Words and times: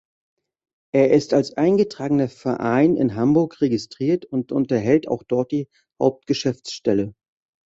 Er 0.95 1.11
ist 1.11 1.31
als 1.31 1.53
eingetragener 1.57 2.27
Verein 2.27 2.97
in 2.97 3.13
Hamburg 3.13 3.61
registriert 3.61 4.25
und 4.25 4.51
unterhält 4.51 5.07
auch 5.07 5.21
dort 5.21 5.51
die 5.51 5.69
Hauptgeschäftsstelle. 6.01 7.13